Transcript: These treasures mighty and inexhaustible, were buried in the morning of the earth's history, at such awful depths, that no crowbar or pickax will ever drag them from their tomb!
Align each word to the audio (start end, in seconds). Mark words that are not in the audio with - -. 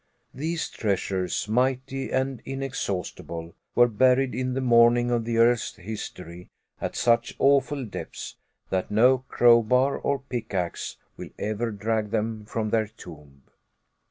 These 0.33 0.69
treasures 0.69 1.47
mighty 1.47 2.09
and 2.11 2.41
inexhaustible, 2.43 3.53
were 3.75 3.87
buried 3.87 4.33
in 4.33 4.55
the 4.55 4.59
morning 4.59 5.11
of 5.11 5.25
the 5.25 5.37
earth's 5.37 5.75
history, 5.75 6.47
at 6.81 6.95
such 6.95 7.35
awful 7.37 7.85
depths, 7.85 8.35
that 8.71 8.89
no 8.89 9.19
crowbar 9.27 9.99
or 9.99 10.17
pickax 10.17 10.97
will 11.17 11.29
ever 11.37 11.69
drag 11.69 12.09
them 12.09 12.45
from 12.45 12.71
their 12.71 12.87
tomb! 12.87 13.43